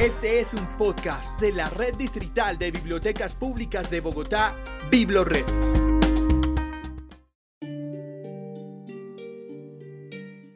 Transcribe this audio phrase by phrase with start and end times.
[0.00, 4.56] Este es un podcast de la Red Distrital de Bibliotecas Públicas de Bogotá,
[4.90, 5.44] BibloRed.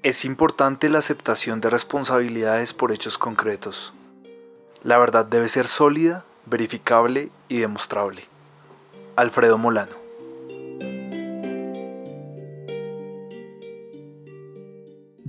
[0.03, 3.93] Es importante la aceptación de responsabilidades por hechos concretos.
[4.83, 8.25] La verdad debe ser sólida, verificable y demostrable.
[9.15, 10.04] Alfredo Molano.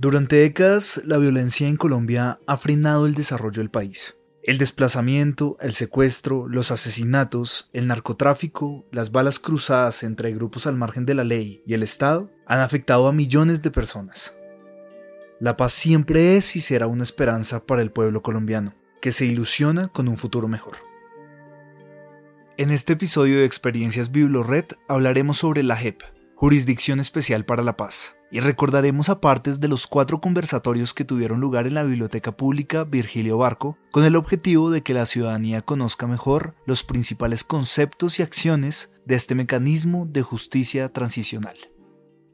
[0.06, 4.16] Durante décadas, la violencia en Colombia ha frenado el desarrollo del país.
[4.44, 11.06] El desplazamiento, el secuestro, los asesinatos, el narcotráfico, las balas cruzadas entre grupos al margen
[11.06, 14.32] de la ley y el Estado han afectado a millones de personas.
[15.40, 19.88] La paz siempre es y será una esperanza para el pueblo colombiano, que se ilusiona
[19.88, 20.76] con un futuro mejor.
[22.56, 26.00] En este episodio de Experiencias BibloRed hablaremos sobre la JEP,
[26.38, 31.40] Jurisdicción Especial para la Paz, y recordaremos a partes de los cuatro conversatorios que tuvieron
[31.40, 36.06] lugar en la Biblioteca Pública Virgilio Barco, con el objetivo de que la ciudadanía conozca
[36.06, 41.56] mejor los principales conceptos y acciones de este mecanismo de justicia transicional.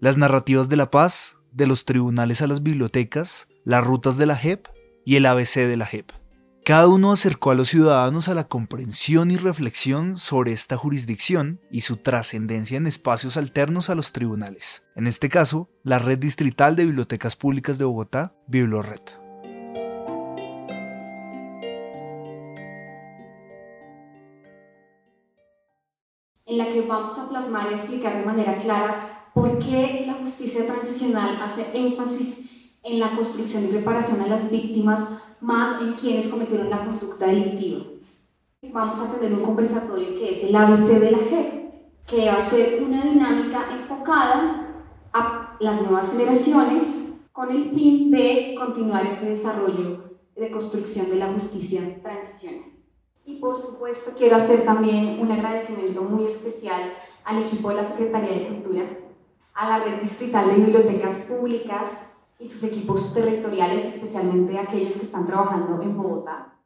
[0.00, 4.34] Las narrativas de la paz, de los tribunales a las bibliotecas, las rutas de la
[4.34, 4.66] JEP
[5.05, 6.11] y el ABC de la JEP.
[6.65, 11.81] Cada uno acercó a los ciudadanos a la comprensión y reflexión sobre esta jurisdicción y
[11.81, 14.85] su trascendencia en espacios alternos a los tribunales.
[14.95, 19.01] En este caso, la Red Distrital de Bibliotecas Públicas de Bogotá, BibloRed.
[26.47, 30.65] En la que vamos a plasmar y explicar de manera clara por qué la justicia
[30.65, 32.53] transicional hace énfasis
[32.85, 37.83] en la construcción y reparación a las víctimas más en quienes cometieron la conducta delictiva.
[38.62, 42.41] Vamos a tener un conversatorio que es el ABC de la JEP, que va a
[42.41, 44.69] ser una dinámica enfocada
[45.12, 51.33] a las nuevas generaciones con el fin de continuar ese desarrollo de construcción de la
[51.33, 52.71] justicia transicional.
[53.25, 56.81] Y por supuesto quiero hacer también un agradecimiento muy especial
[57.25, 58.84] al equipo de la Secretaría de Cultura,
[59.55, 62.12] a la Red Distrital de Bibliotecas Públicas,
[62.42, 66.58] y sus equipos territoriales, especialmente aquellos que están trabajando en Bogotá.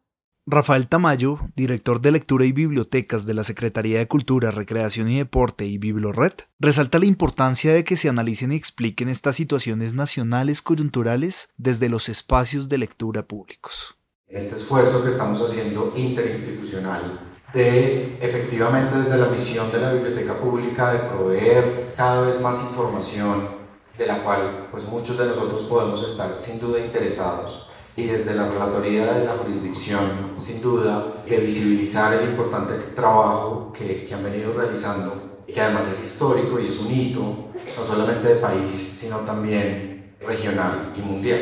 [0.49, 5.67] Rafael Tamayo, director de lectura y bibliotecas de la Secretaría de Cultura, Recreación y Deporte
[5.67, 11.51] y BibloRed, resalta la importancia de que se analicen y expliquen estas situaciones nacionales coyunturales
[11.57, 13.97] desde los espacios de lectura públicos.
[14.29, 17.21] Este esfuerzo que estamos haciendo interinstitucional
[17.53, 23.56] de efectivamente desde la misión de la biblioteca pública de proveer cada vez más información
[23.99, 28.49] de la cual pues muchos de nosotros podemos estar sin duda interesados y desde la
[28.49, 34.53] relatoría de la jurisdicción, sin duda, de visibilizar el importante trabajo que, que han venido
[34.53, 40.17] realizando que además es histórico y es un hito, no solamente de país, sino también
[40.21, 41.41] regional y mundial.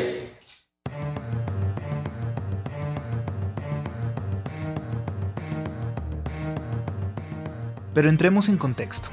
[7.93, 9.09] Pero entremos en contexto.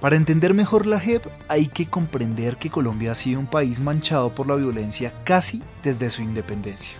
[0.00, 4.34] Para entender mejor la JEP hay que comprender que Colombia ha sido un país manchado
[4.34, 6.96] por la violencia casi desde su independencia.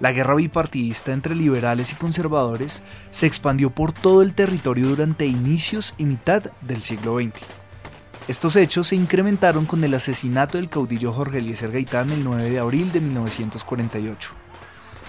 [0.00, 5.94] La guerra bipartidista entre liberales y conservadores se expandió por todo el territorio durante inicios
[5.96, 7.32] y mitad del siglo XX.
[8.28, 12.58] Estos hechos se incrementaron con el asesinato del caudillo Jorge Eliezer Gaitán el 9 de
[12.58, 14.34] abril de 1948.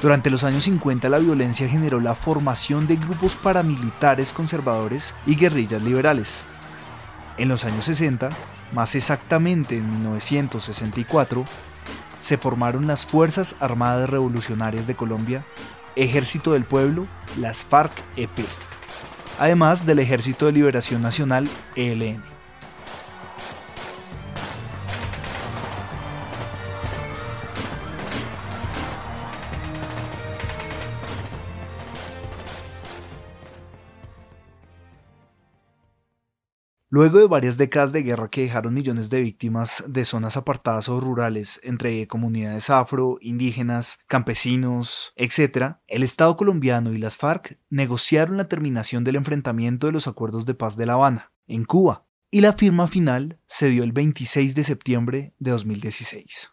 [0.02, 5.84] Durante los años 50 la violencia generó la formación de grupos paramilitares conservadores y guerrillas
[5.84, 6.46] liberales,
[7.38, 8.30] en los años 60,
[8.72, 11.46] más exactamente en 1964,
[12.20, 15.46] se formaron las Fuerzas Armadas Revolucionarias de Colombia,
[15.96, 18.46] Ejército del Pueblo, las FARC-EP,
[19.40, 22.31] además del Ejército de Liberación Nacional, ELN.
[36.94, 41.00] Luego de varias décadas de guerra que dejaron millones de víctimas de zonas apartadas o
[41.00, 48.50] rurales entre comunidades afro, indígenas, campesinos, etc., el Estado colombiano y las FARC negociaron la
[48.50, 52.52] terminación del enfrentamiento de los acuerdos de paz de La Habana, en Cuba, y la
[52.52, 56.51] firma final se dio el 26 de septiembre de 2016.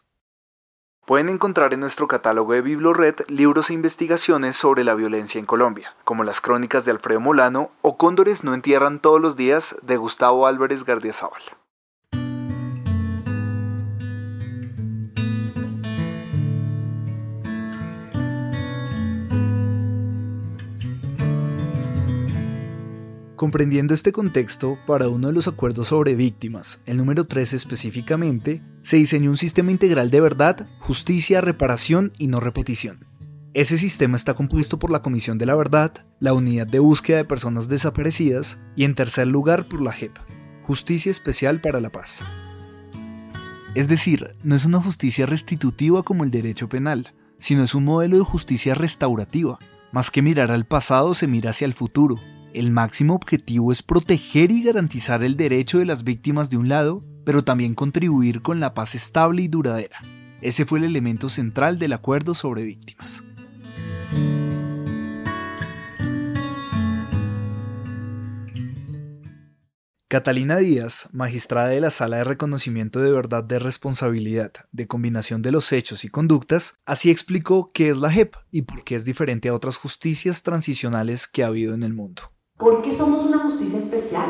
[1.09, 5.95] Pueden encontrar en nuestro catálogo de BibloRed libros e investigaciones sobre la violencia en Colombia,
[6.03, 10.45] como las crónicas de Alfredo Molano o Cóndores no entierran todos los días de Gustavo
[10.45, 11.41] Álvarez Gardiazabal.
[23.39, 28.97] Comprendiendo este contexto, para uno de los acuerdos sobre víctimas, el número 13 específicamente, se
[28.97, 33.05] diseñó un sistema integral de verdad, justicia, reparación y no repetición.
[33.53, 37.23] Ese sistema está compuesto por la Comisión de la Verdad, la Unidad de Búsqueda de
[37.23, 40.17] Personas Desaparecidas y en tercer lugar por la JEP,
[40.63, 42.25] Justicia Especial para la Paz.
[43.73, 48.17] Es decir, no es una justicia restitutiva como el derecho penal, sino es un modelo
[48.17, 49.59] de justicia restaurativa.
[49.93, 52.17] Más que mirar al pasado, se mira hacia el futuro.
[52.53, 57.05] El máximo objetivo es proteger y garantizar el derecho de las víctimas de un lado,
[57.23, 59.99] pero también contribuir con la paz estable y duradera.
[60.41, 63.23] Ese fue el elemento central del acuerdo sobre víctimas.
[70.07, 75.51] Catalina Díaz, magistrada de la Sala de Reconocimiento de Verdad de Responsabilidad de Combinación de
[75.51, 79.49] los Hechos y Conductas, así explicó qué es la JEP y por qué es diferente
[79.49, 82.23] a otras justicias transicionales que ha habido en el mundo.
[82.59, 84.27] ¿Por qué somos una justicia especial?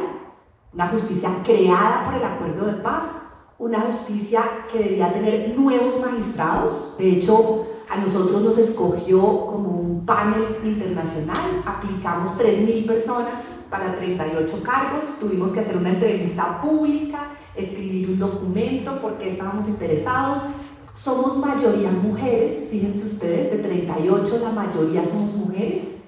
[0.72, 3.24] Una justicia creada por el Acuerdo de Paz,
[3.58, 6.96] una justicia que debía tener nuevos magistrados.
[7.00, 14.62] De hecho, a nosotros nos escogió como un panel internacional, aplicamos 3.000 personas para 38
[14.62, 20.38] cargos, tuvimos que hacer una entrevista pública, escribir un documento porque estábamos interesados.
[20.94, 25.99] Somos mayoría mujeres, fíjense ustedes, de 38 la mayoría somos mujeres.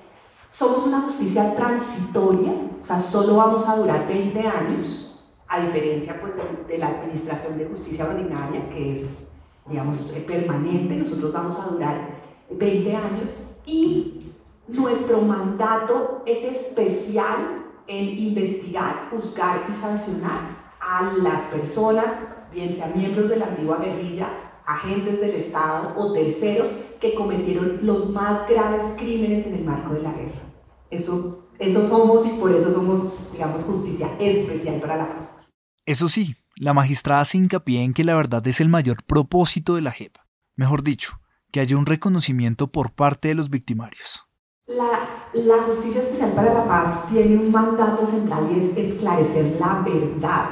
[0.61, 6.33] Somos una justicia transitoria, o sea, solo vamos a durar 20 años, a diferencia pues,
[6.67, 9.23] de, la Administración de Justicia Ordinaria, que es,
[9.67, 9.97] digamos,
[10.27, 10.97] permanente.
[10.97, 12.09] Nosotros vamos a durar
[12.51, 14.33] 20 años y
[14.67, 20.41] nuestro mandato es especial en investigar, juzgar y sancionar
[20.79, 22.13] a las personas,
[22.53, 24.27] bien sean miembros de la antigua guerrilla,
[24.67, 26.67] agentes del Estado o terceros
[26.99, 30.50] que cometieron los más graves crímenes en el marco de la guerra.
[30.91, 35.37] Eso, eso somos y por eso somos, digamos, justicia especial para la paz.
[35.85, 39.81] Eso sí, la magistrada se hincapié en que la verdad es el mayor propósito de
[39.81, 40.17] la JEP.
[40.55, 41.19] Mejor dicho,
[41.51, 44.27] que haya un reconocimiento por parte de los victimarios.
[44.67, 49.81] La, la, Justicia Especial para la Paz tiene un mandato central y es esclarecer la
[49.81, 50.49] verdad.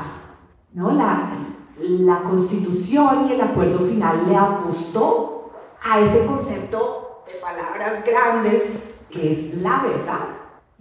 [0.74, 0.92] ¿no?
[0.92, 1.32] La,
[1.80, 5.52] la Constitución y el acuerdo final le apostó
[5.82, 10.30] a ese concepto de palabras grandes que es la verdad.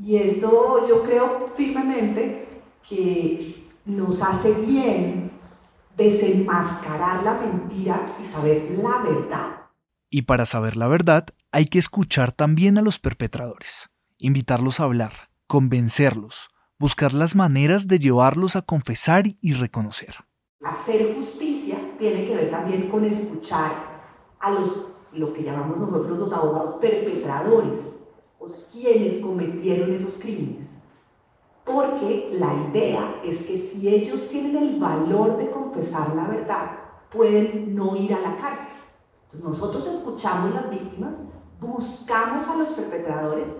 [0.02, 2.48] Y eso yo creo firmemente
[2.88, 5.32] que nos hace bien
[5.96, 9.56] desenmascarar la mentira y saber la verdad.
[10.10, 15.30] Y para saber la verdad hay que escuchar también a los perpetradores, invitarlos a hablar,
[15.46, 20.14] convencerlos, buscar las maneras de llevarlos a confesar y reconocer.
[20.64, 23.72] Hacer justicia tiene que ver también con escuchar
[24.38, 27.97] a los, lo que llamamos nosotros los abogados perpetradores,
[28.48, 30.78] sea, quienes cometieron esos crímenes.
[31.64, 36.70] Porque la idea es que si ellos tienen el valor de confesar la verdad,
[37.10, 38.78] pueden no ir a la cárcel.
[39.24, 41.16] Entonces nosotros escuchamos las víctimas,
[41.60, 43.56] buscamos a los perpetradores,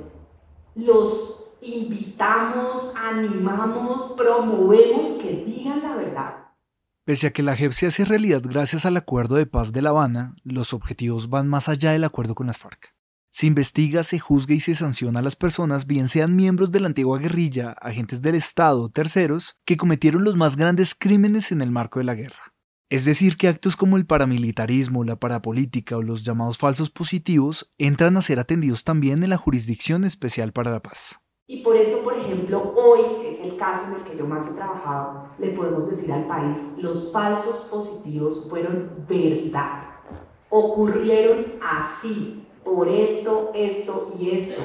[0.75, 6.35] los invitamos, animamos, promovemos que digan la verdad.
[7.05, 9.91] Pese a que la JEP se hace realidad gracias al Acuerdo de Paz de La
[9.91, 12.98] Habana, los objetivos van más allá del acuerdo con las FARC.
[13.31, 16.87] Se investiga, se juzga y se sanciona a las personas, bien sean miembros de la
[16.87, 21.71] antigua guerrilla, agentes del Estado o terceros, que cometieron los más grandes crímenes en el
[21.71, 22.55] marco de la guerra.
[22.91, 28.17] Es decir, que actos como el paramilitarismo, la parapolítica o los llamados falsos positivos entran
[28.17, 31.21] a ser atendidos también en la Jurisdicción Especial para la Paz.
[31.47, 34.55] Y por eso, por ejemplo, hoy, es el caso en el que yo más he
[34.55, 39.83] trabajado, le podemos decir al país, los falsos positivos fueron verdad.
[40.49, 44.61] Ocurrieron así, por esto, esto y esto.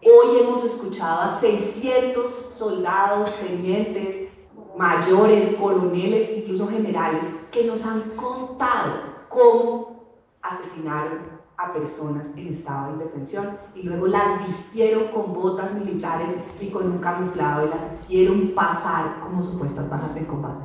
[0.00, 4.28] Hoy hemos escuchado a 600 soldados, tenientes,
[4.76, 8.92] mayores, coroneles, incluso generales, que nos han contado
[9.28, 10.04] cómo
[10.40, 16.68] asesinaron a personas en estado de indefensión y luego las vistieron con botas militares y
[16.68, 20.64] con un camuflado y las hicieron pasar como supuestas bajas en combate.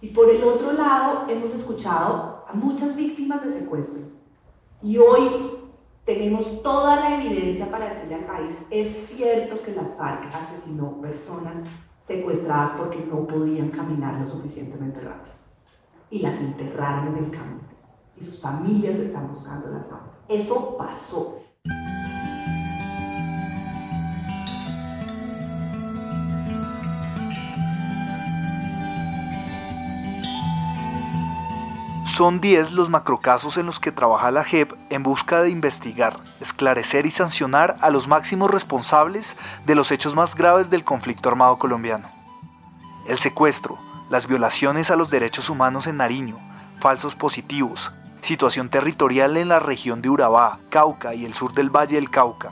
[0.00, 4.02] Y por el otro lado, hemos escuchado a muchas víctimas de secuestro.
[4.80, 5.59] Y hoy
[6.14, 11.62] tenemos toda la evidencia para decirle al país, es cierto que las FARC asesinó personas
[12.00, 15.36] secuestradas porque no podían caminar lo suficientemente rápido.
[16.10, 17.60] Y las enterraron en el camino.
[18.16, 20.16] Y sus familias están buscando las armas.
[20.28, 21.39] Eso pasó.
[32.20, 37.06] Son 10 los macrocasos en los que trabaja la JEP en busca de investigar, esclarecer
[37.06, 42.08] y sancionar a los máximos responsables de los hechos más graves del conflicto armado colombiano.
[43.08, 43.78] El secuestro,
[44.10, 46.36] las violaciones a los derechos humanos en Nariño,
[46.78, 51.96] falsos positivos, situación territorial en la región de Urabá, Cauca y el sur del Valle
[51.96, 52.50] del Cauca,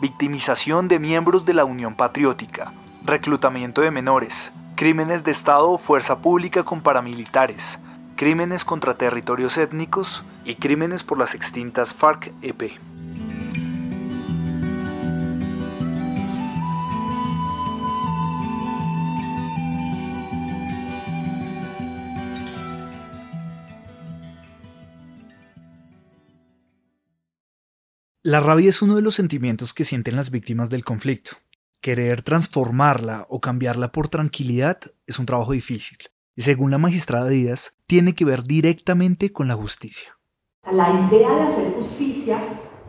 [0.00, 2.72] victimización de miembros de la Unión Patriótica,
[3.04, 7.78] reclutamiento de menores, crímenes de Estado o fuerza pública con paramilitares,
[8.20, 12.72] crímenes contra territorios étnicos y crímenes por las extintas FARC-EP.
[28.22, 31.38] La rabia es uno de los sentimientos que sienten las víctimas del conflicto.
[31.80, 35.96] Querer transformarla o cambiarla por tranquilidad es un trabajo difícil
[36.36, 40.16] según la magistrada Díaz, tiene que ver directamente con la justicia.
[40.72, 42.38] La idea de hacer justicia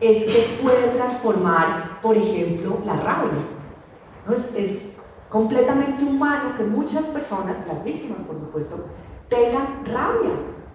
[0.00, 3.44] es que puede transformar, por ejemplo, la rabia.
[4.34, 8.86] Es, es completamente humano que muchas personas, las víctimas por supuesto,
[9.28, 10.32] tengan rabia.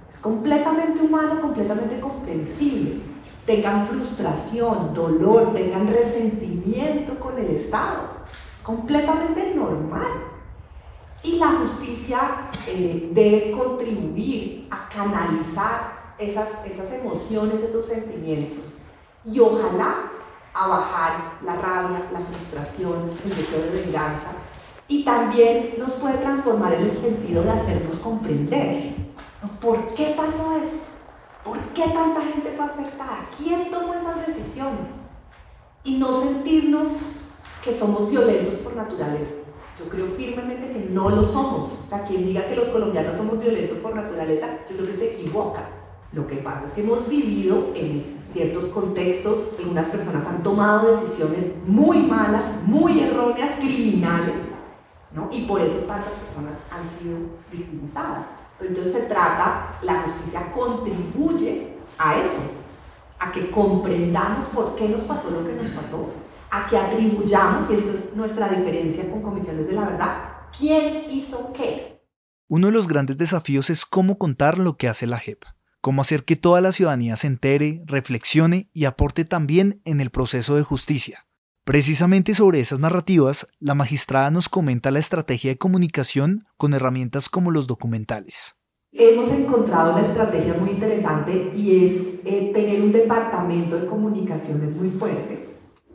[0.10, 3.02] Es completamente humano, completamente comprensible
[3.48, 8.10] tengan frustración, dolor, tengan resentimiento con el Estado.
[8.46, 10.37] Es completamente normal.
[11.24, 18.74] Y la justicia eh, debe contribuir a canalizar esas, esas emociones, esos sentimientos.
[19.26, 20.12] Y ojalá
[20.54, 24.32] a bajar la rabia, la frustración, el deseo de venganza.
[24.88, 28.96] Y también nos puede transformar en el sentido de hacernos comprender.
[29.60, 30.88] ¿Por qué pasó esto?
[31.44, 33.28] ¿Por qué tanta gente fue afectada?
[33.38, 34.90] ¿Quién tomó esas decisiones?
[35.84, 36.90] Y no sentirnos
[37.64, 39.34] que somos violentos por naturaleza.
[39.80, 41.72] Yo creo firmemente que no lo somos.
[41.86, 45.14] O sea, quien diga que los colombianos somos violentos por naturaleza, yo creo que se
[45.14, 45.62] equivoca.
[46.14, 51.64] Lo que pasa es que hemos vivido en ciertos contextos, algunas personas han tomado decisiones
[51.68, 54.44] muy malas, muy erróneas, criminales,
[55.12, 55.28] ¿no?
[55.32, 57.18] y por eso tantas personas han sido
[57.52, 58.26] victimizadas.
[58.60, 62.42] Entonces se trata, la justicia contribuye a eso,
[63.20, 66.10] a que comprendamos por qué nos pasó lo que nos pasó,
[66.52, 71.54] a que atribuyamos, y esa es nuestra diferencia con comisiones de la verdad, quién hizo
[71.54, 72.02] qué.
[72.48, 75.44] Uno de los grandes desafíos es cómo contar lo que hace la JEP,
[75.82, 80.56] cómo hacer que toda la ciudadanía se entere, reflexione y aporte también en el proceso
[80.56, 81.28] de justicia.
[81.66, 87.52] Precisamente sobre esas narrativas, la magistrada nos comenta la estrategia de comunicación con herramientas como
[87.52, 88.56] los documentales.
[88.94, 94.90] Hemos encontrado una estrategia muy interesante y es eh, tener un departamento de comunicaciones muy
[94.92, 95.47] fuerte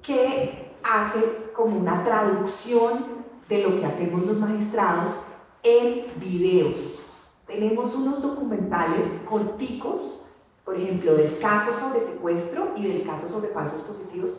[0.03, 5.11] que hace como una traducción de lo que hacemos los magistrados
[5.63, 7.33] en videos.
[7.47, 10.27] Tenemos unos documentales corticos,
[10.65, 14.33] por ejemplo, del caso sobre secuestro y del caso sobre falsos positivos,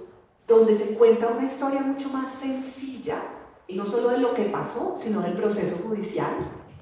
[0.48, 3.22] donde se cuenta una historia mucho más sencilla,
[3.70, 6.34] no solo de lo que pasó, sino del proceso judicial.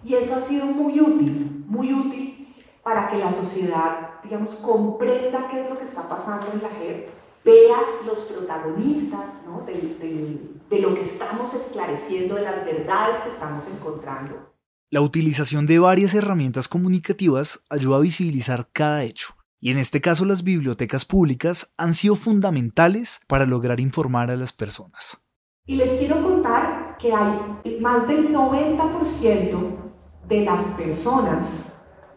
[0.03, 5.61] Y eso ha sido muy útil, muy útil para que la sociedad, digamos, comprenda qué
[5.61, 7.09] es lo que está pasando en la JEP,
[7.43, 9.61] vea los protagonistas ¿no?
[9.65, 14.53] de, de, de lo que estamos esclareciendo, de las verdades que estamos encontrando.
[14.89, 20.25] La utilización de varias herramientas comunicativas ayuda a visibilizar cada hecho y en este caso
[20.25, 25.21] las bibliotecas públicas han sido fundamentales para lograr informar a las personas.
[25.67, 29.77] Y les quiero contar que hay más del 90%
[30.27, 31.45] de las personas,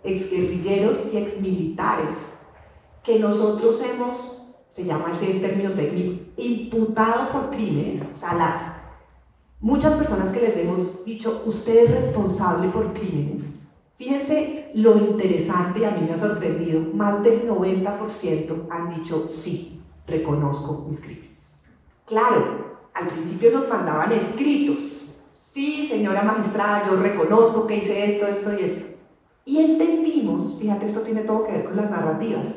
[0.03, 2.39] exguerrilleros y exmilitares,
[3.03, 4.44] que nosotros hemos,
[4.75, 8.75] se llama el término técnico, imputado por crímenes, o sea, las
[9.61, 13.61] muchas personas que les hemos dicho, usted es responsable por crímenes,
[13.97, 19.81] Fíjense lo interesante y a mí me ha sorprendido, más del 90% han dicho sí,
[20.05, 21.61] reconozco mis crímenes.
[22.05, 28.53] Claro, al principio nos mandaban escritos, sí, señora magistrada, yo reconozco que hice esto, esto
[28.53, 28.97] y esto.
[29.45, 32.49] Y entendimos, fíjate, esto tiene todo que ver con las narrativas,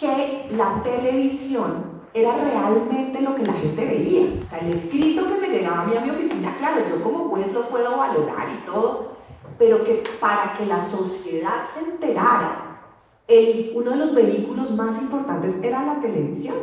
[0.00, 4.40] que la televisión era realmente lo que la gente veía.
[4.42, 7.28] O sea, el escrito que me llegaba a mí a mi oficina, claro, yo como
[7.28, 9.16] juez lo puedo valorar y todo,
[9.58, 12.80] pero que para que la sociedad se enterara,
[13.28, 16.56] el, uno de los vehículos más importantes era la televisión.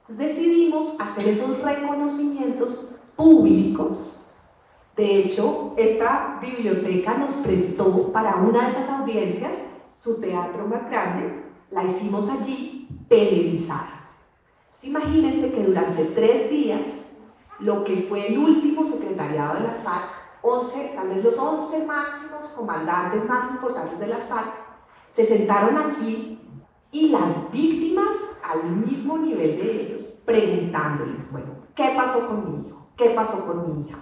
[0.00, 4.30] Entonces decidimos hacer esos reconocimientos públicos.
[4.94, 9.52] De hecho, esta biblioteca nos prestó para una de esas audiencias
[9.92, 14.10] su teatro más grande, la hicimos allí televisada.
[14.82, 16.86] imagínense que durante tres días,
[17.58, 22.46] lo que fue el último secretariado de las FARC 11, tal vez los 11 máximos
[22.54, 24.52] comandantes más importantes de las FARC,
[25.08, 26.40] se sentaron aquí
[26.92, 32.88] y las víctimas al mismo nivel de ellos, preguntándoles, bueno, ¿qué pasó con mi hijo?
[32.96, 33.98] ¿Qué pasó con mi hija?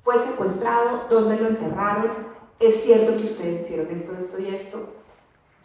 [0.00, 1.04] ¿Fue secuestrado?
[1.08, 2.10] ¿Dónde lo enterraron?
[2.58, 4.92] ¿Es cierto que ustedes hicieron esto, esto y esto?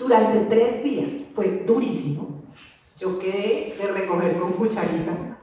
[0.02, 1.12] Durante tres días.
[1.36, 2.42] Fue durísimo.
[2.98, 5.38] Yo quedé de recoger con cucharita.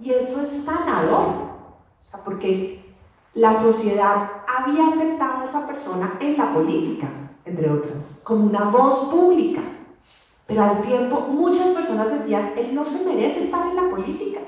[0.00, 1.26] Y eso es sanador.
[2.00, 2.84] O sea, porque
[3.34, 7.08] la sociedad había aceptado a esa persona en la política,
[7.44, 9.62] entre otras, como una voz pública.
[10.46, 14.40] Pero al tiempo muchas personas decían, él no se merece estar en la política.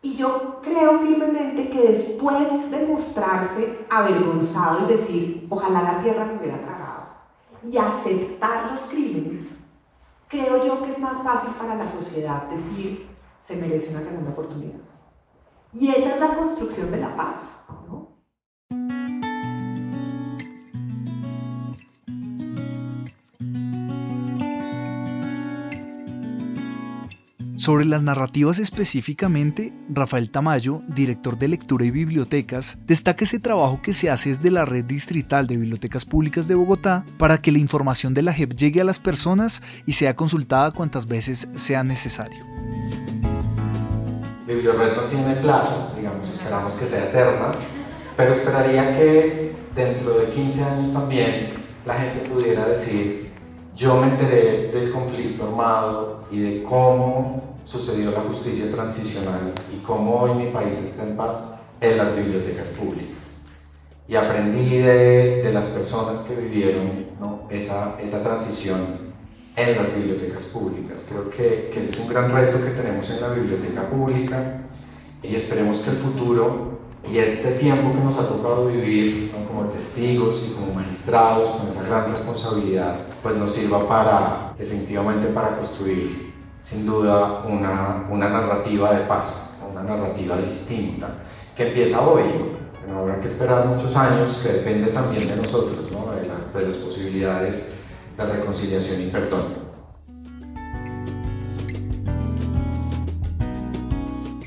[0.00, 6.38] Y yo creo firmemente que después de mostrarse avergonzado y decir, ojalá la tierra me
[6.38, 6.60] hubiera
[7.64, 9.48] y aceptar los crímenes,
[10.28, 14.80] creo yo que es más fácil para la sociedad decir, se merece una segunda oportunidad.
[15.72, 17.64] Y esa es la construcción de la paz,
[27.68, 33.92] Sobre las narrativas específicamente, Rafael Tamayo, director de lectura y bibliotecas, destaca ese trabajo que
[33.92, 38.14] se hace desde la Red Distrital de Bibliotecas Públicas de Bogotá para que la información
[38.14, 42.42] de la JEP llegue a las personas y sea consultada cuantas veces sea necesario.
[44.46, 47.52] Bibliored no tiene plazo, digamos, esperamos que sea eterna,
[48.16, 51.50] pero esperaría que dentro de 15 años también
[51.84, 53.28] la gente pudiera decir,
[53.76, 60.22] yo me enteré del conflicto armado y de cómo sucedió la justicia transicional y cómo
[60.22, 63.44] hoy mi país está en paz en las bibliotecas públicas.
[64.08, 67.08] Y aprendí de, las personas que vivieron
[67.50, 68.80] esa, esa transición
[69.54, 71.06] en las bibliotecas públicas.
[71.10, 74.62] Creo que, que ese es un gran reto que tenemos en la biblioteca pública
[75.22, 76.78] y esperemos que el futuro
[77.12, 81.82] y este tiempo que nos ha tocado vivir como testigos y como magistrados con esa
[81.82, 86.27] gran responsabilidad, pues nos sirva para definitivamente para construir
[86.60, 91.08] sin duda una, una narrativa de paz, una narrativa distinta,
[91.56, 92.22] que empieza hoy,
[92.88, 96.12] no habrá que esperar muchos años, que depende también de nosotros, ¿no?
[96.12, 97.80] de, de las posibilidades
[98.16, 99.68] de reconciliación y perdón.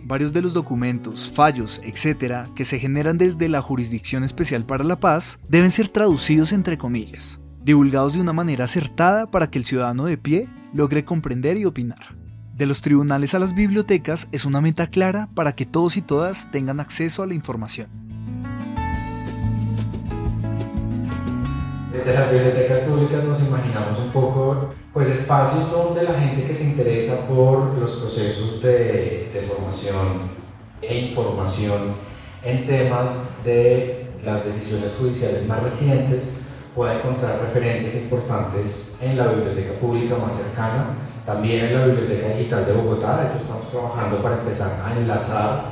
[0.03, 4.99] Varios de los documentos, fallos, etcétera, que se generan desde la Jurisdicción Especial para la
[4.99, 10.03] Paz deben ser traducidos entre comillas, divulgados de una manera acertada para que el ciudadano
[10.03, 12.15] de pie logre comprender y opinar.
[12.55, 16.51] De los tribunales a las bibliotecas es una meta clara para que todos y todas
[16.51, 17.89] tengan acceso a la información.
[21.91, 26.65] Desde las bibliotecas públicas nos imaginamos un poco pues espacios donde la gente que se
[26.65, 30.41] interesa por los procesos de formación
[30.81, 31.95] e información
[32.43, 36.40] en temas de las decisiones judiciales más recientes
[36.75, 42.65] pueda encontrar referentes importantes en la biblioteca pública más cercana, también en la Biblioteca Digital
[42.65, 43.23] de Bogotá.
[43.23, 45.65] De hecho, estamos trabajando para empezar a enlazar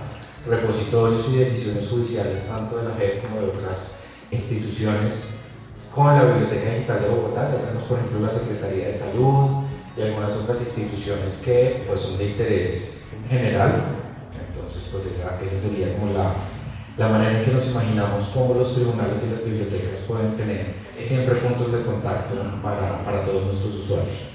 [0.48, 5.40] repositorios y decisiones judiciales tanto de la JEP como de otras instituciones
[5.94, 7.50] con la Biblioteca Digital de Bogotá.
[7.52, 9.64] tenemos, por ejemplo, la Secretaría de Salud
[9.98, 13.96] y algunas otras instituciones que pues, son de interés general.
[14.50, 16.32] Entonces, pues esa, esa sería como la,
[16.98, 21.36] la manera en que nos imaginamos cómo los tribunales y las bibliotecas pueden tener siempre
[21.36, 24.30] puntos de contacto para, para todos nuestros usuarios.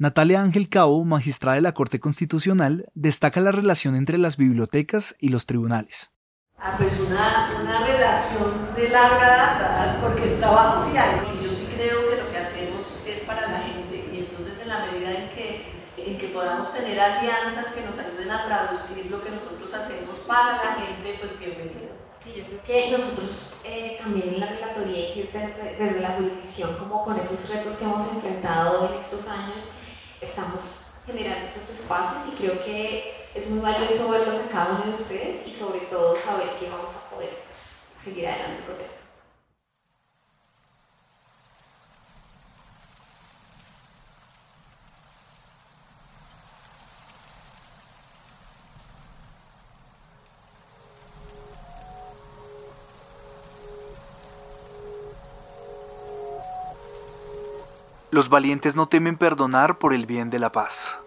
[0.00, 5.28] Natalia Ángel Cabo, magistrada de la Corte Constitucional, destaca la relación entre las bibliotecas y
[5.28, 6.10] los tribunales.
[6.56, 11.54] Ah, pues una, una relación de larga data, porque el trabajo sí hay, y yo
[11.54, 15.10] sí creo que lo que hacemos es para la gente, y entonces en la medida
[15.10, 15.66] en que,
[15.98, 16.32] en que
[16.72, 21.38] tener alianzas que nos ayuden a traducir lo que nosotros hacemos para la gente, pues
[21.38, 21.90] bienvenido.
[22.22, 26.00] Sí, yo creo que nosotros eh, también en la relatoría hay que ir desde, desde
[26.00, 29.72] la jurisdicción, como con esos retos que hemos enfrentado en estos años,
[30.20, 34.92] estamos generando estos espacios y creo que es muy valioso verlos a cada uno de
[34.92, 37.42] ustedes y sobre todo saber que vamos a poder
[38.02, 38.99] seguir adelante con esto.
[58.12, 60.98] Los valientes no temen perdonar por el bien de la paz.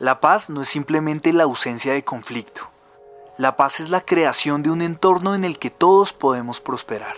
[0.00, 2.68] La paz no es simplemente la ausencia de conflicto.
[3.38, 7.14] La paz es la creación de un entorno en el que todos podemos prosperar.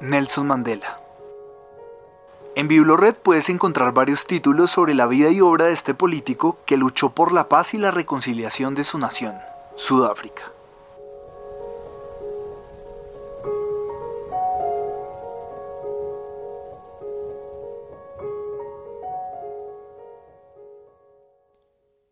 [0.00, 1.00] Nelson Mandela.
[2.54, 6.78] En Biblored puedes encontrar varios títulos sobre la vida y obra de este político que
[6.78, 9.36] luchó por la paz y la reconciliación de su nación,
[9.76, 10.53] Sudáfrica.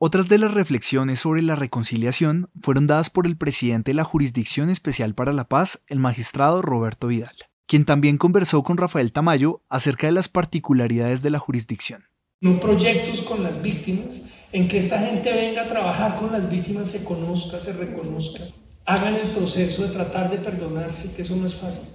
[0.04, 4.68] Otras de las reflexiones sobre la reconciliación fueron dadas por el presidente de la Jurisdicción
[4.68, 7.36] Especial para la Paz, el magistrado Roberto Vidal,
[7.68, 12.02] quien también conversó con Rafael Tamayo acerca de las particularidades de la jurisdicción.
[12.40, 16.88] No proyectos con las víctimas, en que esta gente venga a trabajar con las víctimas,
[16.88, 18.42] se conozca, se reconozca,
[18.86, 21.88] hagan el proceso de tratar de perdonarse, que eso no es fácil,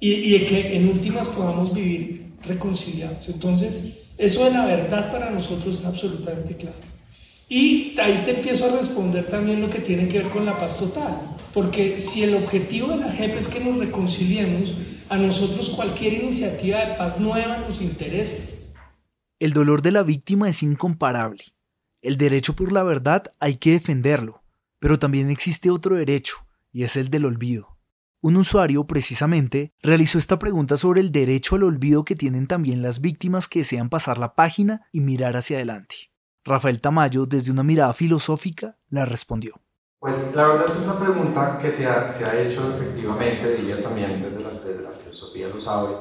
[0.00, 3.28] y, y que en últimas podamos vivir reconciliados.
[3.28, 6.95] Entonces, eso de la verdad para nosotros es absolutamente claro.
[7.48, 10.78] Y ahí te empiezo a responder también lo que tiene que ver con la paz
[10.78, 11.36] total.
[11.54, 14.74] Porque si el objetivo de la JEP es que nos reconciliemos,
[15.08, 18.52] a nosotros cualquier iniciativa de paz nueva nos interesa.
[19.38, 21.44] El dolor de la víctima es incomparable.
[22.02, 24.42] El derecho por la verdad hay que defenderlo.
[24.80, 27.78] Pero también existe otro derecho, y es el del olvido.
[28.20, 33.00] Un usuario, precisamente, realizó esta pregunta sobre el derecho al olvido que tienen también las
[33.00, 36.10] víctimas que desean pasar la página y mirar hacia adelante.
[36.46, 39.54] Rafael Tamayo, desde una mirada filosófica, la respondió.
[39.98, 44.22] Pues la verdad es una pregunta que se ha, se ha hecho efectivamente, diría también
[44.22, 45.96] desde la, desde la filosofía lo sabe,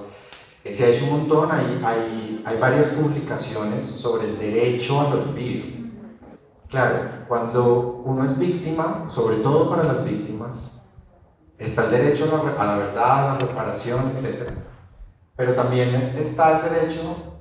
[0.63, 5.65] se ha hecho un montón, hay, hay, hay varias publicaciones sobre el derecho al olvido.
[6.69, 10.91] Claro, cuando uno es víctima, sobre todo para las víctimas,
[11.57, 14.51] está el derecho a la, a la verdad, a la reparación, etc.
[15.35, 17.39] Pero también está el derecho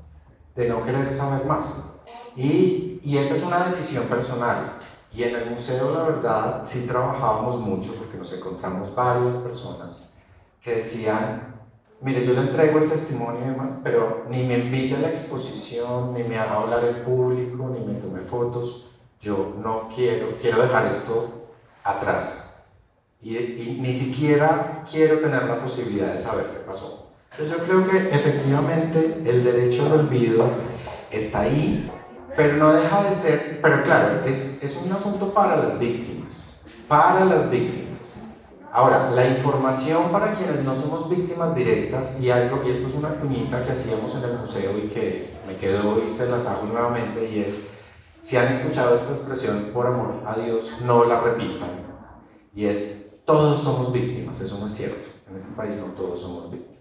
[0.57, 1.95] de no querer saber más.
[2.37, 4.79] Y, y, esa es una decisión personal.
[5.13, 10.17] Y en el museo, la verdad, sí trabajábamos mucho porque nos encontramos varias personas
[10.61, 11.55] que decían,
[12.01, 16.15] mire, yo le entrego el testimonio y demás, pero ni me invite a la exposición,
[16.15, 18.89] ni me haga hablar el público, ni me tome fotos.
[19.21, 21.49] Yo no quiero, quiero dejar esto
[21.85, 22.69] atrás.
[23.23, 27.13] Y, y ni siquiera quiero tener la posibilidad de saber qué pasó.
[27.31, 30.45] Entonces yo creo que efectivamente el derecho al olvido
[31.11, 31.91] está ahí,
[32.37, 37.25] pero no deja de ser, pero claro, es, es un asunto para las víctimas, para
[37.25, 37.85] las víctimas.
[38.73, 43.11] Ahora, la información para quienes no somos víctimas directas, y algo, y esto es una
[43.11, 47.31] cuñita que hacíamos en el museo y que me quedó y se las hago nuevamente,
[47.31, 47.69] y es,
[48.19, 51.71] si han escuchado esta expresión, por amor a Dios, no la repitan.
[52.53, 55.11] Y es, todos somos víctimas, eso no es cierto.
[55.31, 56.75] En este país no todos somos víctimas.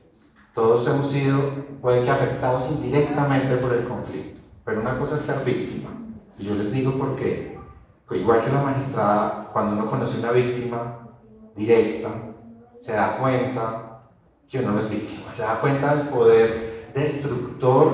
[0.55, 1.39] Todos hemos sido,
[1.81, 4.42] puede que afectados indirectamente por el conflicto.
[4.65, 5.89] Pero una cosa es ser víctima.
[6.37, 7.59] Y yo les digo por qué.
[8.11, 11.09] Igual que la magistrada, cuando uno conoce una víctima
[11.55, 12.09] directa,
[12.77, 14.03] se da cuenta
[14.47, 15.33] que uno no es víctima.
[15.33, 17.91] Se da cuenta del poder destructor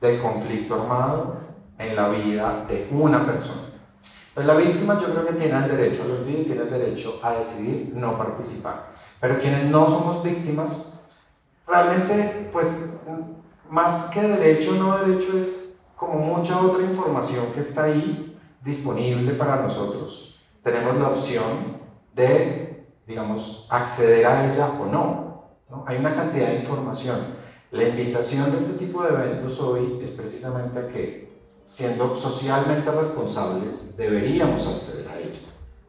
[0.00, 1.36] del conflicto armado
[1.78, 3.62] en la vida de una persona.
[4.28, 7.32] Entonces la víctima yo creo que tiene el derecho al olvido y tiene derecho a
[7.32, 8.94] decidir no participar.
[9.20, 11.08] Pero quienes no somos víctimas,
[11.66, 13.04] realmente, pues,
[13.70, 15.65] más que derecho, no derecho es
[15.96, 21.80] como mucha otra información que está ahí disponible para nosotros, tenemos la opción
[22.14, 25.44] de, digamos, acceder a ella o no.
[25.70, 25.84] ¿no?
[25.86, 27.18] Hay una cantidad de información.
[27.70, 34.66] La invitación de este tipo de eventos hoy es precisamente que, siendo socialmente responsables, deberíamos
[34.66, 35.38] acceder a ella.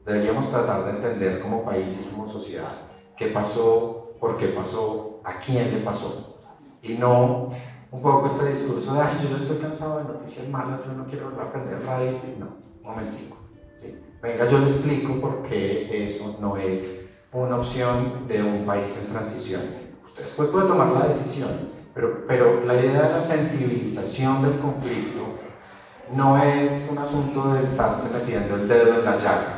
[0.05, 2.71] Deberíamos tratar de entender como país y como sociedad
[3.17, 6.37] qué pasó, por qué pasó, a quién le pasó.
[6.81, 7.51] Y no
[7.91, 11.05] un poco este discurso de, ay, yo ya estoy cansado de noticias malas, yo no
[11.05, 12.11] quiero aprender radio.
[12.39, 12.47] No,
[12.81, 13.37] un momentico.
[13.77, 13.99] ¿sí?
[14.21, 19.13] Venga, yo le explico por qué eso no es una opción de un país en
[19.13, 19.61] transición.
[20.03, 21.49] Usted después puede tomar la decisión,
[21.93, 25.37] pero, pero la idea de la sensibilización del conflicto
[26.13, 29.57] no es un asunto de estarse metiendo el dedo en la llaga,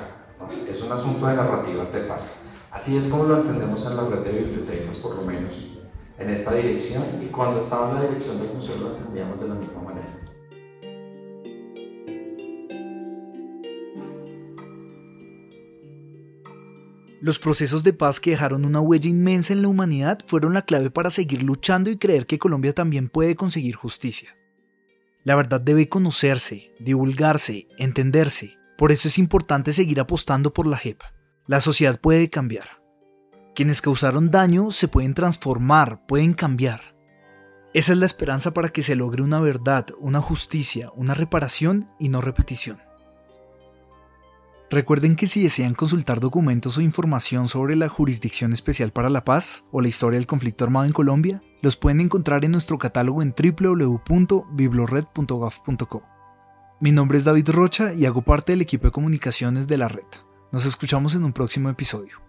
[0.67, 2.47] es un asunto de narrativas de paz.
[2.71, 5.78] Así es como lo entendemos en la red de bibliotecas, por lo menos
[6.19, 9.81] en esta dirección y cuando estaba en la dirección del museo lo de la misma
[9.81, 10.19] manera.
[17.21, 20.89] Los procesos de paz que dejaron una huella inmensa en la humanidad fueron la clave
[20.89, 24.37] para seguir luchando y creer que Colombia también puede conseguir justicia.
[25.25, 28.57] La verdad debe conocerse, divulgarse, entenderse.
[28.77, 31.01] Por eso es importante seguir apostando por la JEP.
[31.45, 32.78] La sociedad puede cambiar.
[33.59, 36.95] Quienes causaron daño se pueden transformar, pueden cambiar.
[37.73, 42.07] Esa es la esperanza para que se logre una verdad, una justicia, una reparación y
[42.07, 42.79] no repetición.
[44.69, 49.65] Recuerden que si desean consultar documentos o información sobre la Jurisdicción Especial para la Paz
[49.73, 53.35] o la historia del conflicto armado en Colombia, los pueden encontrar en nuestro catálogo en
[53.37, 56.03] www.biblored.gov.co.
[56.79, 60.07] Mi nombre es David Rocha y hago parte del equipo de comunicaciones de la red.
[60.53, 62.28] Nos escuchamos en un próximo episodio.